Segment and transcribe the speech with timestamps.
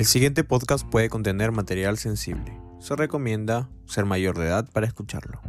[0.00, 2.58] El siguiente podcast puede contener material sensible.
[2.78, 5.42] Se recomienda ser mayor de edad para escucharlo.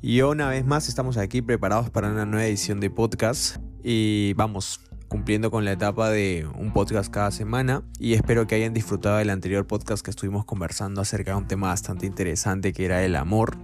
[0.00, 4.80] Y una vez más estamos aquí preparados para una nueva edición de podcast y vamos
[5.08, 9.28] cumpliendo con la etapa de un podcast cada semana y espero que hayan disfrutado del
[9.28, 13.58] anterior podcast que estuvimos conversando acerca de un tema bastante interesante que era el amor.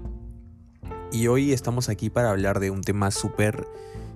[1.10, 3.66] Y hoy estamos aquí para hablar de un tema súper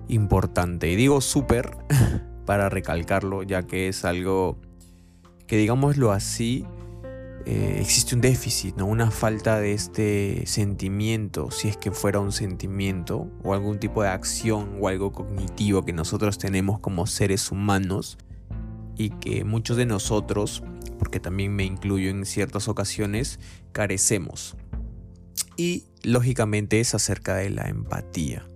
[0.09, 0.91] importante.
[0.91, 1.75] Y digo súper
[2.45, 4.59] para recalcarlo ya que es algo
[5.47, 6.65] que digámoslo así,
[7.45, 8.87] eh, existe un déficit, ¿no?
[8.87, 14.09] una falta de este sentimiento, si es que fuera un sentimiento o algún tipo de
[14.09, 18.17] acción o algo cognitivo que nosotros tenemos como seres humanos
[18.97, 20.63] y que muchos de nosotros,
[20.97, 23.39] porque también me incluyo en ciertas ocasiones,
[23.73, 24.55] carecemos.
[25.55, 28.47] Y lógicamente es acerca de la empatía.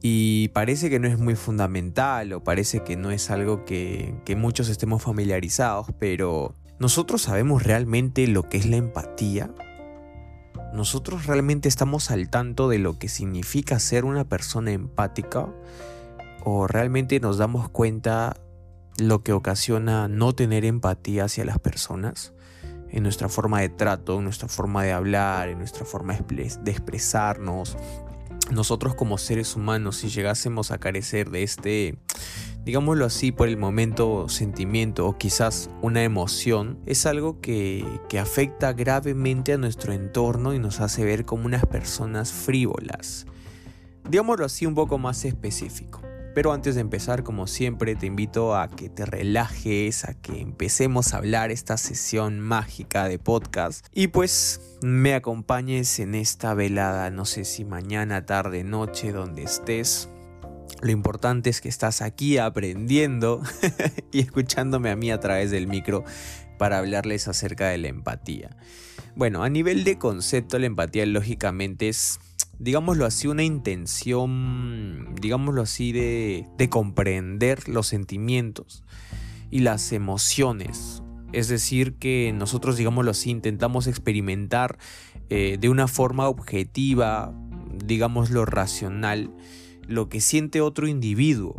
[0.00, 4.68] Y parece que no es muy fundamental o parece que no es algo que, muchos
[4.68, 9.50] estemos familiarizados, pero ¿nosotros sabemos realmente lo que es la empatía?
[10.72, 15.52] ¿Nosotros realmente estamos al tanto de lo que significa ser una persona empática?
[16.44, 18.36] ¿O realmente nos damos cuenta
[18.98, 22.34] lo que ocasiona no tener empatía hacia las personas?
[22.90, 27.76] En nuestra forma de trato, en nuestra forma de hablar, en nuestra forma de expresarnos,
[28.50, 31.98] nosotros como seres humanos, si llegásemos a carecer de este,
[32.64, 38.72] digámoslo así, por el momento sentimiento o quizás una emoción, es algo que, que afecta
[38.72, 43.26] gravemente a nuestro entorno y nos hace ver como unas personas frívolas.
[44.08, 46.07] Digámoslo así un poco más específico.
[46.38, 51.12] Pero antes de empezar, como siempre, te invito a que te relajes, a que empecemos
[51.12, 57.24] a hablar esta sesión mágica de podcast y pues me acompañes en esta velada, no
[57.24, 60.10] sé si mañana, tarde, noche, donde estés.
[60.80, 63.42] Lo importante es que estás aquí aprendiendo
[64.12, 66.04] y escuchándome a mí a través del micro
[66.56, 68.56] para hablarles acerca de la empatía.
[69.16, 72.20] Bueno, a nivel de concepto, la empatía lógicamente es
[72.58, 78.82] digámoslo así, una intención, digámoslo así, de, comprender los sentimientos
[79.50, 81.02] y las emociones.
[81.32, 84.78] Es decir, que nosotros, digámoslo así, intentamos experimentar
[85.28, 87.34] eh, de una forma objetiva,
[87.84, 89.30] digámoslo racional,
[89.86, 91.56] lo que siente otro individuo.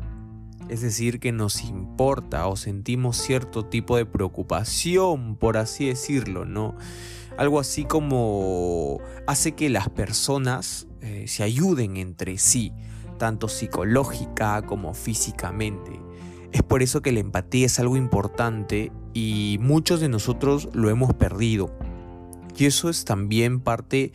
[0.70, 6.76] Es decir, que nos importa o sentimos cierto tipo de preocupación, por así decirlo, ¿no?
[7.40, 12.74] Algo así como hace que las personas eh, se ayuden entre sí,
[13.18, 16.02] tanto psicológica como físicamente.
[16.52, 21.14] Es por eso que la empatía es algo importante y muchos de nosotros lo hemos
[21.14, 21.74] perdido.
[22.58, 24.12] Y eso es también parte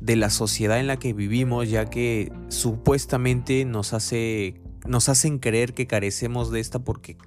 [0.00, 4.54] de la sociedad en la que vivimos, ya que supuestamente nos, hace,
[4.86, 7.18] nos hacen creer que carecemos de esta porque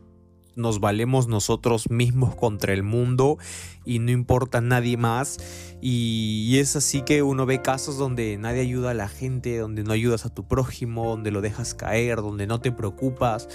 [0.57, 3.38] nos valemos nosotros mismos contra el mundo
[3.85, 5.38] y no importa nadie más.
[5.79, 9.94] Y, es así que uno ve casos donde nadie ayuda a la gente, donde no
[9.94, 13.47] ayudas a tu prójimo, donde lo dejas caer, donde no te preocupas,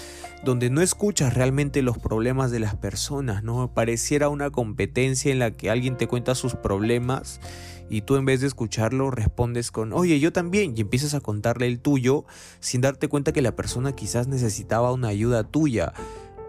[0.43, 3.73] donde no escuchas realmente los problemas de las personas, ¿no?
[3.73, 7.41] Pareciera una competencia en la que alguien te cuenta sus problemas
[7.89, 11.67] y tú en vez de escucharlo respondes con, oye, yo también, y empiezas a contarle
[11.67, 12.25] el tuyo
[12.61, 15.93] sin darte cuenta que la persona quizás necesitaba una ayuda tuya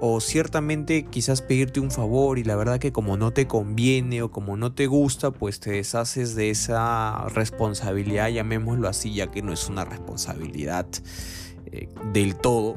[0.06, 4.30] o ciertamente quizás pedirte un favor y la verdad que como no te conviene o
[4.30, 9.50] como no te gusta, pues te deshaces de esa responsabilidad, llamémoslo así, ya que no
[9.50, 10.86] es una responsabilidad
[11.72, 12.76] eh, del todo.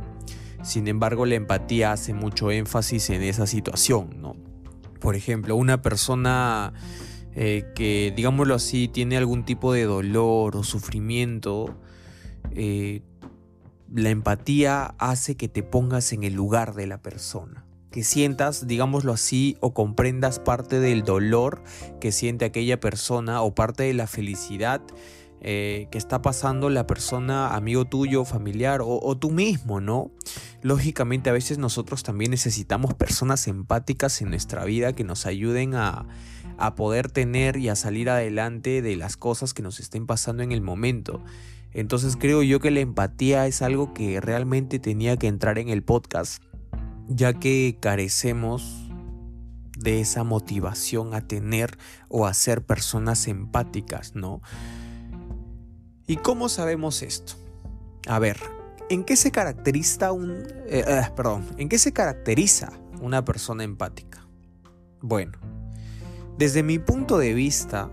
[0.64, 4.38] Sin embargo, la empatía hace mucho énfasis en esa situación, ¿no?
[5.02, 6.72] Por ejemplo, una persona
[7.36, 11.78] eh, que, digámoslo así, tiene algún tipo de dolor o sufrimiento,
[12.52, 13.02] eh,
[13.94, 19.14] la empatía hace que te pongas en el lugar de la persona, que sientas, digámoslo
[19.14, 21.64] así, o comprendas parte del dolor
[22.00, 24.82] que siente aquella persona o parte de la felicidad
[25.40, 30.10] eh, que está pasando la persona, amigo tuyo, familiar o, tú mismo, ¿no?
[30.64, 36.08] Lógicamente a veces nosotros también necesitamos personas empáticas en nuestra vida que nos ayuden a,
[36.58, 40.52] a poder tener y a salir adelante de las cosas que nos estén pasando en
[40.52, 41.24] el momento.
[41.74, 45.84] Entonces creo yo que la empatía es algo que realmente tenía que entrar en el
[45.84, 46.42] podcast,
[47.08, 48.88] ya que carecemos
[49.78, 51.78] de esa motivación a tener
[52.10, 54.42] o a ser personas empáticas, ¿no?
[56.08, 57.34] ¿Y cómo sabemos esto?
[58.08, 58.38] A ver,
[58.90, 60.32] ¿en qué se caracteriza un
[60.68, 62.72] eh, eh, perdón, ¿en qué se caracteriza
[63.02, 64.26] una persona empática?
[65.02, 65.38] Bueno,
[66.38, 67.92] desde mi punto de vista,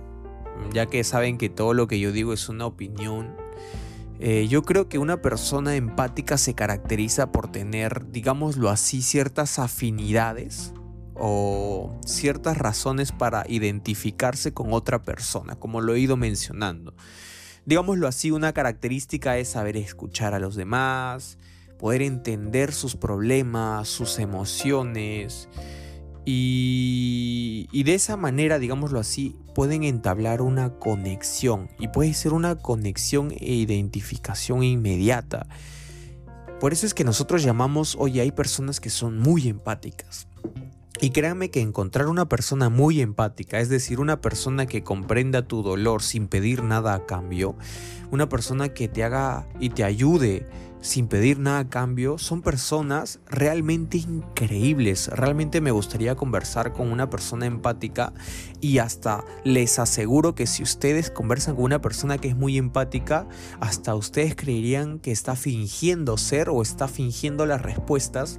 [0.73, 3.37] ya que saben que todo lo que yo digo es una opinión,
[4.21, 10.73] eh, yo creo que una persona empática se caracteriza por tener, digámoslo así, ciertas afinidades
[11.15, 16.95] o ciertas razones para identificarse con otra persona, como lo he ido mencionando.
[17.67, 21.39] Digámoslo así, una característica es saber escuchar a los demás,
[21.79, 25.49] poder entender sus problemas, sus emociones,
[26.27, 31.69] y, de esa manera, digámoslo así, pueden entablar una conexión.
[31.79, 35.47] Y puede ser una conexión e identificación inmediata.
[36.61, 40.29] Por eso es que nosotros llamamos, oye, hay personas que son muy empáticas.
[41.01, 45.63] Y créanme que encontrar una persona muy empática, es decir, una persona que comprenda tu
[45.63, 47.57] dolor sin pedir nada a cambio,
[48.11, 50.47] una persona que te haga y te ayude
[50.85, 55.09] sin pedir nada a cambio, son personas realmente increíbles.
[55.09, 58.13] Realmente me gustaría conversar con una persona empática
[58.61, 63.27] y hasta les aseguro que si ustedes conversan con una persona que es muy empática,
[63.61, 68.39] hasta ustedes creerían que está fingiendo ser o está fingiendo las respuestas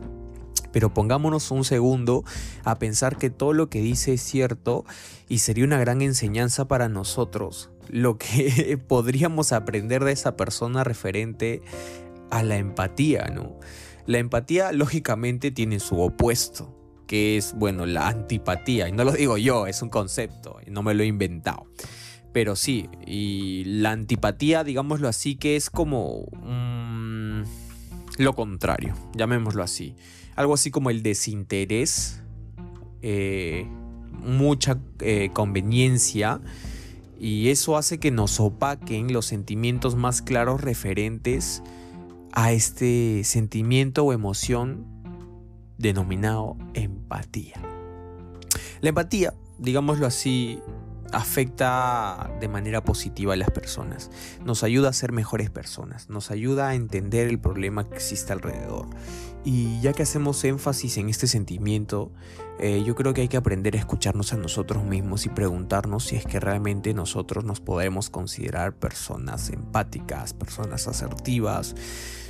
[0.71, 2.25] pero pongámonos un segundo
[2.65, 4.83] a pensar que todo lo que dice es cierto
[5.29, 7.69] y sería una gran enseñanza para nosotros.
[7.87, 11.61] Lo que podríamos aprender de esa persona referente
[12.29, 13.59] a la empatía, ¿no?
[14.05, 16.75] La empatía lógicamente tiene su opuesto,
[17.07, 18.87] que es, bueno, la antipatía.
[18.87, 21.65] Y no lo digo yo, es un concepto, y no me lo he inventado.
[22.31, 27.43] Pero sí, y la antipatía, digámoslo así, que es como mm,
[28.17, 29.95] lo contrario, llamémoslo así.
[30.35, 32.21] Algo así como el desinterés,
[33.01, 33.65] eh,
[34.21, 36.41] mucha eh, conveniencia,
[37.19, 41.63] y eso hace que nos opaquen los sentimientos más claros referentes
[42.35, 44.85] este sentimiento o emoción
[45.77, 47.55] denominado empatía.
[48.81, 50.59] La empatía, digámoslo así,
[51.11, 54.11] afecta de manera positiva a las personas,
[54.43, 58.87] nos ayuda a ser mejores personas, nos ayuda a entender el problema que existe alrededor.
[59.43, 62.11] Y ya que hacemos énfasis en este sentimiento,
[62.57, 66.15] eh, yo creo que hay que aprender a escucharnos a nosotros mismos y preguntarnos si
[66.15, 71.75] es que realmente nosotros nos podemos considerar personas empáticas, personas asertivas,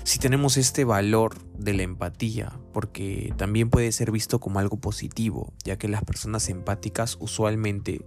[0.03, 5.53] si tenemos este valor de la empatía, porque también puede ser visto como algo positivo,
[5.63, 8.05] ya que las personas empáticas usualmente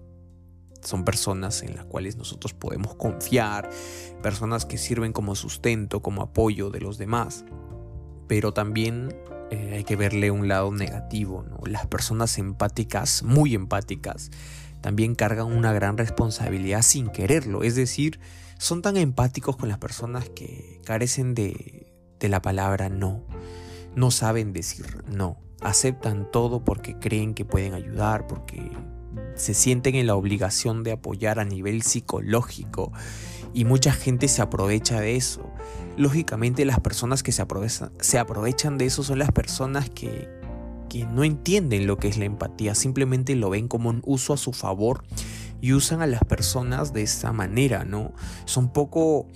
[0.88, 3.68] son personas en las cuales nosotros podemos confiar,
[4.22, 7.44] personas que sirven como sustento, como apoyo de los demás.
[8.26, 9.14] Pero también
[9.50, 11.44] eh, hay que verle un lado negativo.
[11.66, 14.30] Las personas empáticas, muy empáticas,
[14.80, 17.62] también cargan una gran responsabilidad sin quererlo.
[17.64, 18.18] Es decir,
[18.58, 23.24] son tan empáticos con las personas que carecen de, de la palabra no.
[23.94, 25.36] No saben decir no.
[25.60, 28.70] Aceptan todo porque creen que pueden ayudar, porque
[29.34, 32.92] se sienten en la obligación de apoyar a nivel psicológico
[33.54, 35.50] y mucha gente se aprovecha de eso.
[35.96, 40.28] Lógicamente las personas que se aprovechan, se aprovechan de eso son las personas que,
[40.88, 44.36] que no entienden lo que es la empatía, simplemente lo ven como un uso a
[44.36, 45.04] su favor
[45.60, 48.12] y usan a las personas de esta manera, ¿no?
[48.44, 49.26] Son poco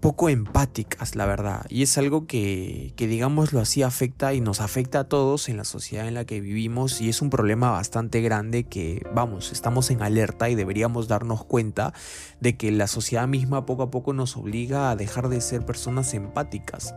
[0.00, 1.66] poco empáticas, la verdad.
[1.68, 5.64] Y es algo que, que, digámoslo así, afecta y nos afecta a todos en la
[5.64, 10.02] sociedad en la que vivimos y es un problema bastante grande que, vamos, estamos en
[10.02, 11.92] alerta y deberíamos darnos cuenta
[12.40, 16.14] de que la sociedad misma poco a poco nos obliga a dejar de ser personas
[16.14, 16.94] empáticas,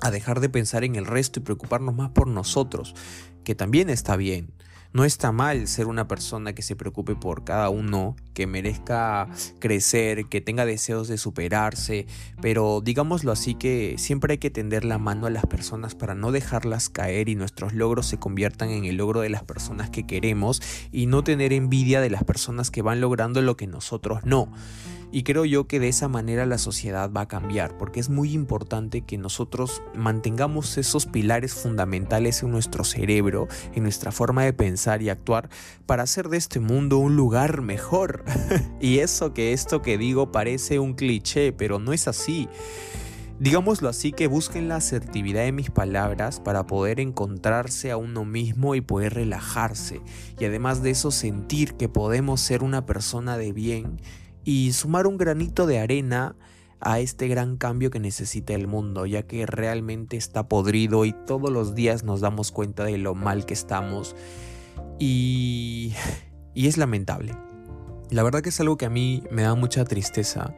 [0.00, 2.94] a dejar de pensar en el resto y preocuparnos más por nosotros,
[3.44, 4.52] que también está bien.
[4.92, 9.28] No está mal ser una persona que se preocupe por cada uno, que merezca
[9.60, 12.06] crecer, que tenga deseos de superarse,
[12.42, 16.32] pero digámoslo así que siempre hay que tender la mano a las personas para no
[16.32, 20.60] dejarlas caer y nuestros logros se conviertan en el logro de las personas que queremos
[20.92, 24.52] y no tener envidia de las personas que van logrando lo que nosotros no.
[25.12, 28.32] Y creo yo que de esa manera la sociedad va a cambiar, porque es muy
[28.32, 35.00] importante que nosotros mantengamos esos pilares fundamentales en nuestro cerebro, en nuestra forma de pensar
[35.00, 35.48] y actuar,
[35.86, 38.24] para hacer de este mundo un lugar mejor.
[38.80, 42.48] y eso que esto que digo parece un cliché, pero no es así.
[43.38, 48.74] Digámoslo así que busquen la asertividad de mis palabras para poder encontrarse a uno mismo
[48.74, 50.00] y poder relajarse.
[50.38, 54.00] Y además de eso sentir que podemos ser una persona de bien
[54.42, 56.34] y sumar un granito de arena
[56.80, 61.50] a este gran cambio que necesita el mundo, ya que realmente está podrido y todos
[61.50, 64.16] los días nos damos cuenta de lo mal que estamos
[64.98, 65.92] y,
[66.54, 67.34] y es lamentable.
[68.10, 70.54] La verdad que es algo que a mí me da mucha tristeza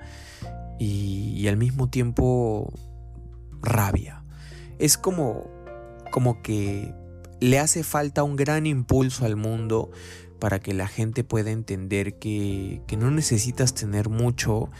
[0.78, 2.72] y, y al mismo tiempo
[3.62, 4.22] rabia.
[4.78, 5.50] Es como,
[6.10, 6.94] como que
[7.40, 9.90] le hace falta un gran impulso al mundo
[10.38, 14.70] para que la gente pueda entender que, que no necesitas tener mucho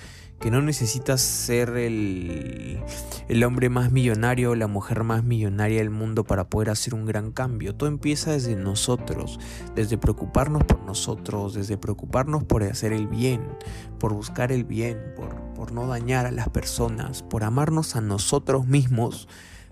[0.40, 2.80] que no necesitas ser el,
[3.28, 7.06] el hombre más millonario o la mujer más millonaria del mundo para poder hacer un
[7.06, 7.74] gran cambio.
[7.74, 9.40] Todo empieza desde nosotros,
[9.74, 13.42] desde preocuparnos por nosotros, desde preocuparnos por hacer el bien,
[13.98, 18.66] por buscar el bien, por, por no dañar a las personas, por amarnos a nosotros
[18.66, 19.28] mismos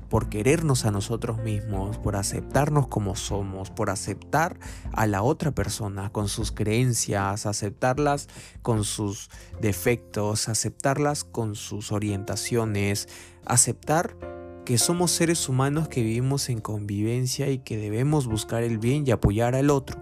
[0.09, 4.59] por querernos a nosotros mismos, por aceptarnos como somos, por aceptar
[4.93, 8.29] a la otra persona con sus creencias, aceptarlas
[8.63, 13.09] con sus defectos, aceptarlas con sus orientaciones,
[13.45, 14.17] aceptar
[14.65, 19.13] que somos seres humanos que vivimos en convivencia y que debemos buscar el bien y
[19.13, 20.01] apoyar al otro.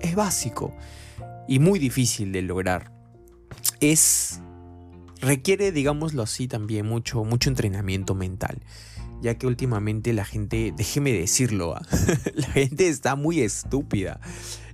[0.00, 0.74] Es básico
[1.48, 2.92] y muy difícil de lograr.
[3.80, 4.40] Es
[5.20, 8.60] requiere, digámoslo así, también mucho mucho entrenamiento mental
[9.24, 11.82] ya que últimamente la gente, déjeme decirlo, ¿ah?
[12.34, 14.20] la gente está muy estúpida.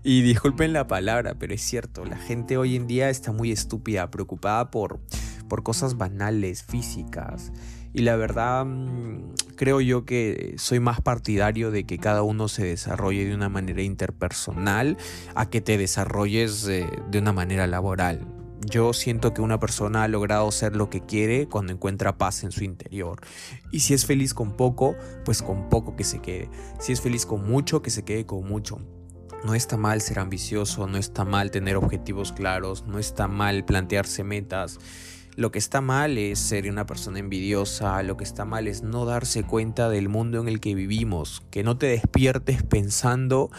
[0.02, 4.10] Y disculpen la palabra, pero es cierto, la gente hoy en día está muy estúpida,
[4.10, 4.98] preocupada por,
[5.48, 7.52] por cosas banales, físicas.
[7.92, 12.64] Y la verdad, mm, creo yo que soy más partidario de que cada uno se
[12.64, 14.96] desarrolle de una manera interpersonal
[15.36, 18.39] a que te desarrolles de una manera laboral.
[18.66, 22.52] Yo siento que una persona ha logrado ser lo que quiere cuando encuentra paz en
[22.52, 23.20] su interior.
[23.72, 26.50] Y si es feliz con poco, pues con poco que se quede.
[26.78, 28.78] Si es feliz con mucho, que se quede con mucho.
[29.44, 34.24] No está mal ser ambicioso, no está mal tener objetivos claros, no está mal plantearse
[34.24, 34.78] metas.
[35.36, 39.06] Lo que está mal es ser una persona envidiosa, lo que está mal es no
[39.06, 43.50] darse cuenta del mundo en el que vivimos, que no te despiertes pensando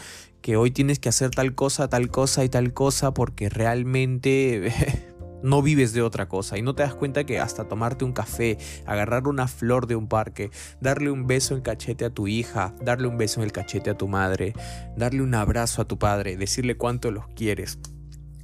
[0.42, 4.72] que hoy tienes que hacer tal cosa, tal cosa y tal cosa porque realmente
[5.42, 8.58] no vives de otra cosa y no te das cuenta que hasta tomarte un café,
[8.86, 13.08] agarrar una flor de un parque, darle un beso en cachete a tu hija, darle
[13.08, 14.54] un beso en el cachete a tu madre,
[14.96, 17.78] darle un abrazo a tu padre, decirle cuánto los quieres,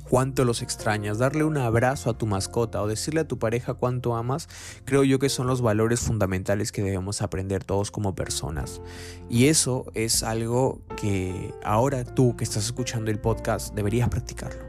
[0.08, 4.16] cuánto los extrañas, darle un abrazo a tu mascota o decirle a tu pareja cuánto
[4.16, 4.48] amas,
[4.84, 8.80] creo yo que son los valores fundamentales que debemos aprender todos como personas.
[9.28, 14.66] Y eso es algo que ahora tú que estás escuchando el podcast deberías practicarlo.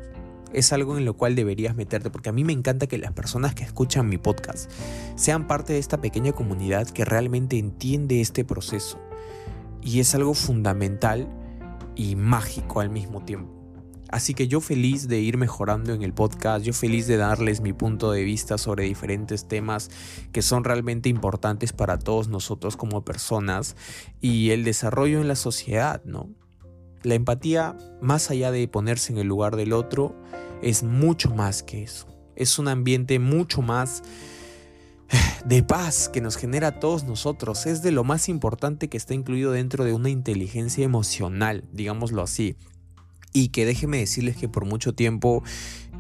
[0.52, 3.54] Es algo en lo cual deberías meterte porque a mí me encanta que las personas
[3.54, 4.70] que escuchan mi podcast
[5.16, 9.00] sean parte de esta pequeña comunidad que realmente entiende este proceso.
[9.82, 11.28] Y es algo fundamental
[11.96, 13.59] y mágico al mismo tiempo.
[14.10, 17.74] Así que yo feliz de ir mejorando en el podcast, yo feliz de darles mi
[17.74, 19.90] punto de vista sobre diferentes temas
[20.32, 23.76] que son realmente importantes para todos nosotros como personas
[24.20, 26.30] y el desarrollo en la sociedad, ¿no?
[27.04, 30.16] La empatía, más allá de ponerse en el lugar del otro,
[30.62, 32.08] es mucho más que eso.
[32.36, 34.02] Es un ambiente mucho más
[35.46, 37.68] de paz que nos genera a todos nosotros.
[37.68, 42.58] Es de lo más importante que está incluido dentro de una inteligencia emocional, digámoslo así.
[43.32, 45.44] Y que déjeme decirles que por mucho tiempo,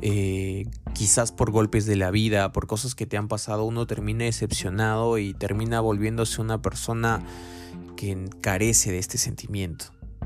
[0.01, 4.25] eh, quizás por golpes de la vida, por cosas que te han pasado, uno termina
[4.25, 7.23] decepcionado y termina volviéndose una persona
[7.95, 9.85] que carece de este sentimiento.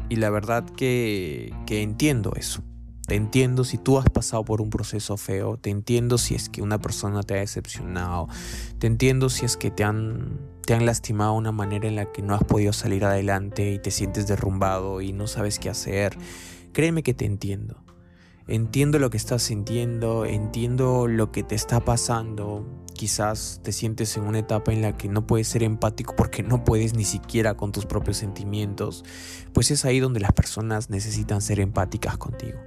[0.09, 2.63] Y la verdad que, que entiendo eso.
[3.07, 6.61] Te entiendo si tú has pasado por un proceso feo, te entiendo si es que
[6.61, 8.29] una persona te ha decepcionado,
[8.79, 12.11] te entiendo si es que te han, te han lastimado de una manera en la
[12.11, 16.17] que no has podido salir adelante y te sientes derrumbado y no sabes qué hacer.
[16.71, 17.77] Créeme que te entiendo.
[18.47, 22.65] Entiendo lo que estás sintiendo, entiendo lo que te está pasando.
[22.93, 26.65] Quizás te sientes en una etapa en la que no puedes ser empático porque no
[26.65, 29.05] puedes ni siquiera con tus propios sentimientos.
[29.53, 32.59] Pues es ahí donde las personas necesitan ser empáticas contigo.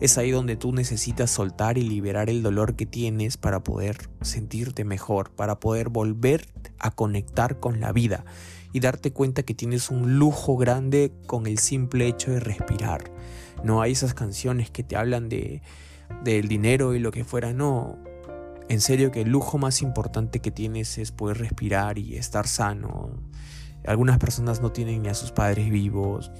[0.00, 4.84] Es ahí donde tú necesitas soltar y liberar el dolor que tienes para poder sentirte
[4.84, 8.24] mejor, para poder volver a conectar con la vida
[8.72, 13.17] y darte cuenta que tienes un lujo grande con el simple hecho de respirar
[13.64, 15.62] no hay esas canciones que te hablan de
[16.22, 17.98] del dinero y lo que fuera, no.
[18.68, 23.10] En serio que el lujo más importante que tienes es poder respirar y estar sano.
[23.86, 26.30] Algunas personas no tienen ni a sus padres vivos.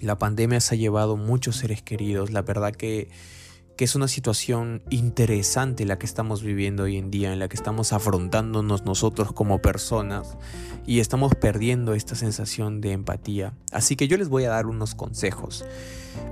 [0.00, 2.30] La pandemia se ha llevado muchos seres queridos.
[2.30, 3.08] La verdad que,
[3.76, 7.56] que es una situación interesante la que estamos viviendo hoy en día, en la que
[7.56, 10.38] estamos afrontándonos nosotros como personas
[10.86, 13.52] y estamos perdiendo esta sensación de empatía.
[13.72, 15.64] Así que yo les voy a dar unos consejos.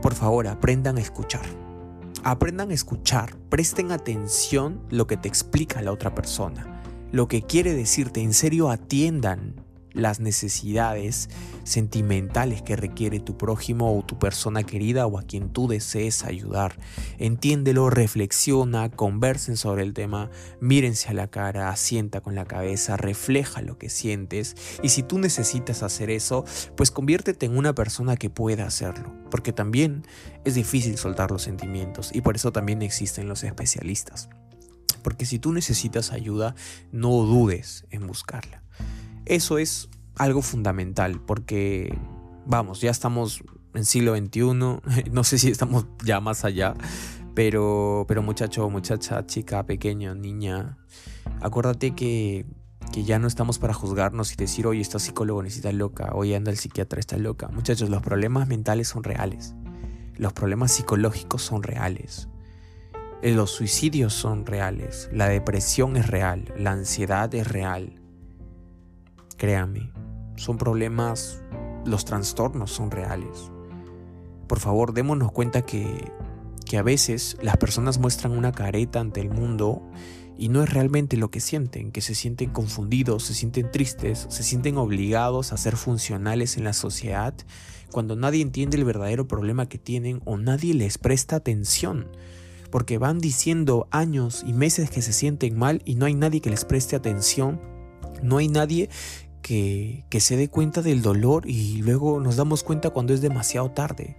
[0.00, 1.44] Por favor, aprendan a escuchar.
[2.22, 6.80] Aprendan a escuchar, presten atención lo que te explica la otra persona,
[7.12, 9.63] lo que quiere decirte, en serio atiendan
[9.94, 11.30] las necesidades
[11.62, 16.78] sentimentales que requiere tu prójimo o tu persona querida o a quien tú desees ayudar.
[17.18, 23.62] Entiéndelo, reflexiona, conversen sobre el tema, mírense a la cara, asienta con la cabeza, refleja
[23.62, 26.44] lo que sientes y si tú necesitas hacer eso,
[26.76, 30.04] pues conviértete en una persona que pueda hacerlo, porque también
[30.44, 34.28] es difícil soltar los sentimientos y por eso también existen los especialistas.
[35.02, 36.54] Porque si tú necesitas ayuda,
[36.90, 38.63] no dudes en buscarla.
[39.26, 41.96] Eso es algo fundamental porque,
[42.46, 43.42] vamos, ya estamos
[43.74, 44.42] en siglo XXI,
[45.12, 46.74] no sé si estamos ya más allá,
[47.34, 50.78] pero, pero muchacho, muchacha, chica, pequeño, niña,
[51.40, 52.46] acuérdate que,
[52.92, 56.50] que ya no estamos para juzgarnos y decir, oye, esta psicólogo necesita loca, oye, anda
[56.50, 57.48] el psiquiatra, está loca.
[57.48, 59.54] Muchachos, los problemas mentales son reales,
[60.16, 62.28] los problemas psicológicos son reales.
[63.22, 68.03] Los suicidios son reales, la depresión es real, la ansiedad es real,
[69.36, 69.90] Créanme,
[70.36, 71.42] son problemas,
[71.84, 73.50] los trastornos son reales.
[74.46, 76.12] Por favor, démonos cuenta que,
[76.66, 79.82] que a veces las personas muestran una careta ante el mundo
[80.36, 84.42] y no es realmente lo que sienten, que se sienten confundidos, se sienten tristes, se
[84.42, 87.34] sienten obligados a ser funcionales en la sociedad
[87.92, 92.08] cuando nadie entiende el verdadero problema que tienen o nadie les presta atención.
[92.72, 96.50] Porque van diciendo años y meses que se sienten mal y no hay nadie que
[96.50, 97.60] les preste atención,
[98.20, 98.90] no hay nadie
[99.44, 104.16] que, se dé cuenta del dolor y luego nos damos cuenta cuando es demasiado tarde.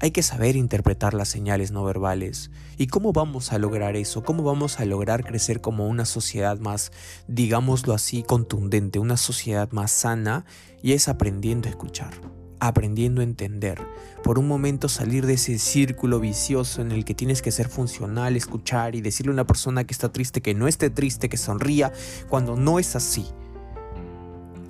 [0.00, 2.50] Hay que saber interpretar las señales no verbales.
[2.76, 4.24] ¿Y cómo vamos a lograr eso?
[4.24, 6.90] ¿Cómo vamos a lograr crecer como una sociedad más,
[7.28, 10.44] digámoslo así, contundente, una sociedad más sana?
[10.82, 12.14] Y es aprendiendo a escuchar,
[12.58, 13.80] aprendiendo a entender.
[14.24, 18.36] Por un momento salir de ese círculo vicioso en el que tienes que ser funcional,
[18.36, 21.92] escuchar y decirle a una persona que está triste que no esté triste, que sonría,
[22.28, 23.26] cuando no es así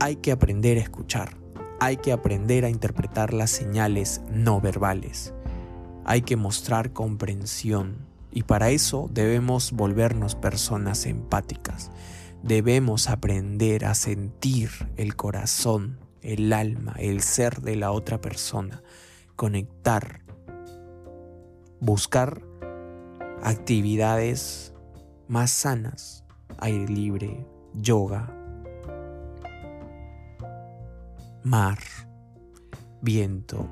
[0.00, 1.36] hay que aprender a escuchar,
[1.80, 5.34] hay que aprender a interpretar las señales no verbales,
[6.04, 11.90] hay que mostrar comprensión y para eso debemos volvernos personas empáticas,
[12.42, 18.82] debemos aprender a sentir el corazón, el alma, el ser de la otra persona,
[19.34, 20.20] conectar,
[21.80, 22.42] buscar
[23.42, 24.74] actividades
[25.26, 26.24] más sanas,
[26.58, 28.38] aire libre, yoga,
[31.48, 31.78] mar,
[33.00, 33.70] viento,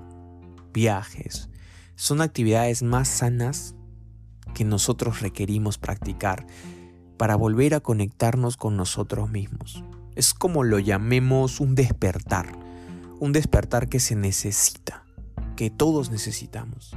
[0.72, 1.50] viajes,
[1.94, 3.74] son actividades más sanas
[4.54, 6.46] que nosotros requerimos practicar
[7.18, 9.84] para volver a conectarnos con nosotros mismos.
[10.14, 12.58] Es como lo llamemos un despertar,
[13.20, 15.04] un despertar que se necesita,
[15.54, 16.96] que todos necesitamos.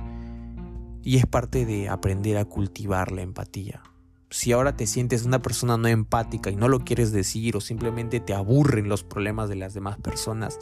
[1.04, 3.82] Y es parte de aprender a cultivar la empatía
[4.30, 8.20] si ahora te sientes una persona no empática y no lo quieres decir o simplemente
[8.20, 10.60] te aburren los problemas de las demás personas,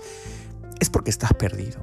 [0.80, 1.80] es porque estás perdido.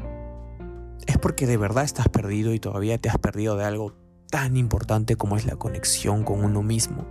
[1.07, 3.94] Es porque de verdad estás perdido y todavía te has perdido de algo
[4.31, 7.07] tan importante como es la conexión con uno mismo,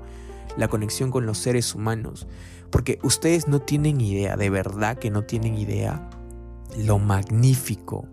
[0.57, 2.27] la conexión con los seres humanos.
[2.71, 6.09] Porque ustedes no tienen idea, de verdad que no tienen idea,
[6.75, 8.07] lo magnífico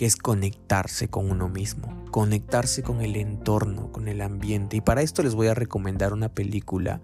[0.00, 4.78] que es conectarse con uno mismo, conectarse con el entorno, con el ambiente.
[4.78, 7.02] Y para esto les voy a recomendar una película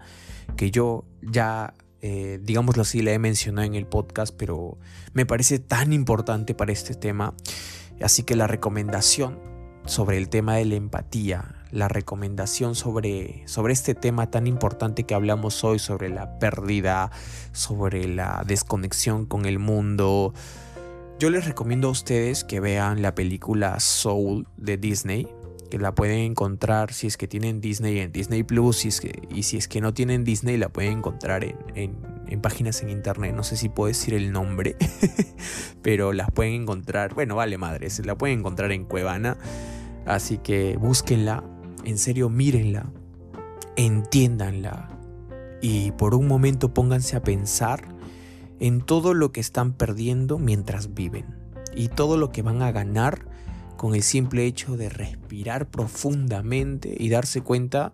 [0.55, 4.79] que yo ya, eh, digámoslo así, la he mencionado en el podcast, pero
[5.13, 7.35] me parece tan importante para este tema.
[8.01, 9.37] Así que la recomendación
[9.85, 15.13] sobre el tema de la empatía, la recomendación sobre, sobre este tema tan importante que
[15.13, 17.11] hablamos hoy, sobre la pérdida,
[17.51, 20.33] sobre la desconexión con el mundo,
[21.19, 25.27] yo les recomiendo a ustedes que vean la película Soul de Disney,
[25.71, 28.91] que la pueden encontrar si es que tienen Disney en Disney Plus y
[29.43, 33.33] si es que no tienen Disney la pueden encontrar en, páginas en internet.
[33.35, 34.75] No sé si puedo decir el nombre,
[35.81, 39.37] pero las pueden encontrar, bueno, vale madre, se la pueden encontrar en Cuevana.
[40.05, 41.43] Así que búsquenla,
[41.83, 42.91] en serio mírenla,
[43.75, 44.89] entiéndanla
[45.61, 47.96] y por un momento pónganse a pensar
[48.59, 51.25] en todo lo que están perdiendo mientras viven
[51.75, 53.25] y todo lo que van a ganar
[53.77, 57.93] con el simple hecho de respirar profundamente y darse cuenta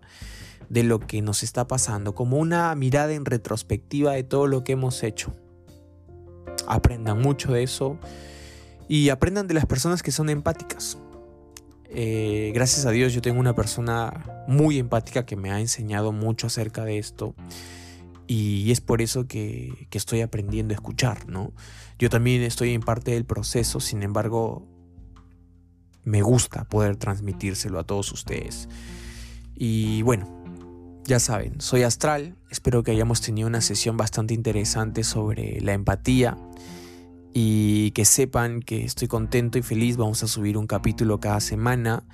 [0.70, 4.72] de lo que nos está pasando, como una mirada en retrospectiva de todo lo que
[4.72, 5.34] hemos hecho.
[6.66, 7.98] Aprendan mucho de eso
[8.88, 10.98] y aprendan de las personas que son empáticas.
[11.90, 16.48] Eh, gracias a Dios yo tengo una persona muy empática que me ha enseñado mucho
[16.48, 17.34] acerca de esto
[18.26, 21.52] y es por eso que, estoy aprendiendo a escuchar, ¿no?
[21.98, 24.66] Yo también estoy en parte del proceso, sin embargo,
[26.04, 28.68] me gusta poder transmitírselo a todos ustedes.
[29.54, 30.42] Y bueno,
[31.06, 36.38] Ya saben, soy Astral, espero que hayamos tenido una sesión bastante interesante sobre la empatía
[37.34, 42.04] y que sepan que estoy contento y feliz, vamos a subir un capítulo cada semana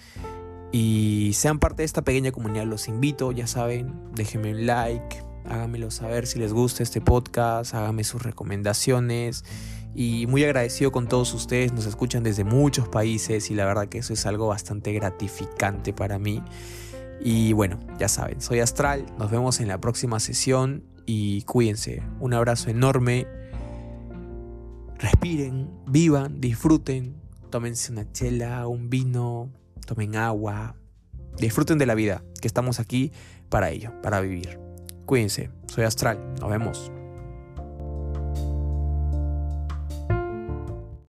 [0.73, 5.19] y sean parte de esta pequeña comunidad, los invito, ya saben, déjenme un like,
[5.51, 9.45] háganmelo saber si les gusta este podcast, háganme sus recomendaciones
[9.95, 13.99] y muy agradecido con todos ustedes, nos escuchan desde muchos países y la verdad que
[13.99, 16.43] eso es algo bastante gratificante para mí.
[17.23, 22.03] Y bueno, ya saben, soy Astral, nos vemos en la próxima sesión y cuídense.
[22.21, 23.27] Un abrazo enorme.
[24.99, 27.17] Respiren, vivan, disfruten,
[27.51, 29.51] tómense una chela, un vino,
[29.87, 30.77] tomen agua.
[31.39, 33.13] Disfruten de la vida, que estamos aquí
[33.49, 34.69] para ello, para vivir.
[35.11, 36.92] Cuídense, soy Astral, nos vemos.